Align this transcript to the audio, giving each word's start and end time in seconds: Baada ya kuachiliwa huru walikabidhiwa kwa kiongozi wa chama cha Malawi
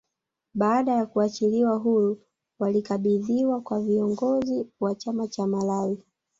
Baada 0.53 0.91
ya 0.91 1.05
kuachiliwa 1.05 1.75
huru 1.77 2.21
walikabidhiwa 2.59 3.61
kwa 3.61 3.85
kiongozi 3.85 4.67
wa 4.79 4.95
chama 4.95 5.27
cha 5.27 5.47
Malawi 5.47 6.03